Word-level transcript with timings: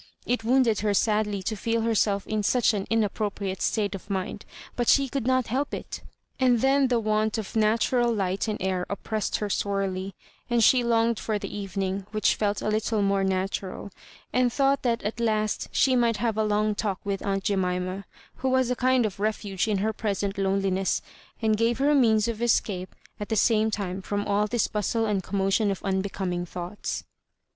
It 0.25 0.43
wounded 0.43 0.79
her 0.79 0.95
sadly 0.95 1.43
to 1.43 1.55
feel 1.55 1.81
herself 1.81 2.25
m 2.27 2.41
such 2.41 2.73
an 2.73 2.87
in 2.89 3.03
appropriate 3.03 3.61
state 3.61 3.93
of 3.93 4.09
mind, 4.09 4.45
but 4.75 4.87
she 4.87 5.07
could 5.07 5.27
not 5.27 5.45
help 5.45 5.75
it; 5.75 6.01
and 6.39 6.59
then 6.61 6.87
the 6.87 6.99
want 6.99 7.37
of 7.37 7.55
natural 7.55 8.11
light 8.11 8.47
and 8.47 8.59
air 8.63 8.83
oppressed 8.89 9.37
her 9.37 9.47
sorely, 9.47 10.15
and 10.49 10.63
she 10.63 10.83
longed 10.83 11.19
for 11.19 11.37
the 11.37 11.55
evening, 11.55 12.07
which 12.09 12.33
felt 12.33 12.63
a 12.63 12.67
little 12.67 13.03
more 13.03 13.23
natural, 13.23 13.91
and 14.33 14.51
thought 14.51 14.81
that 14.81 15.03
at 15.03 15.19
hist 15.19 15.67
she 15.71 15.95
might 15.95 16.17
have 16.17 16.35
a 16.35 16.43
long 16.43 16.73
talk 16.73 16.99
with 17.03 17.23
aunt 17.23 17.43
Jemima, 17.43 18.05
who 18.37 18.49
was 18.49 18.71
a 18.71 18.75
kind 18.75 19.05
of 19.05 19.19
refuge 19.19 19.67
in 19.67 19.77
her 19.77 19.93
present 19.93 20.35
loneliness, 20.39 21.03
and 21.43 21.55
gave 21.57 21.77
her 21.77 21.91
a 21.91 21.93
means 21.95 22.27
of 22.27 22.41
escape 22.41 22.95
at 23.19 23.29
the 23.29 23.35
same 23.35 23.69
time 23.69 24.01
from 24.01 24.25
all 24.25 24.47
this 24.47 24.65
bustle 24.67 25.05
and 25.05 25.21
commotion 25.21 25.69
of 25.69 25.83
unbecoming 25.85 26.43
thoughts. 26.43 27.03